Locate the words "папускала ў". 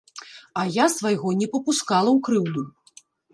1.53-2.19